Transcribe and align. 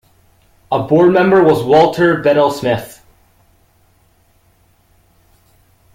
A 0.71 0.79
board 0.81 1.13
member 1.13 1.43
was 1.43 1.61
Walter 1.61 2.23
Bedell 2.23 2.49
Smith. 2.49 3.05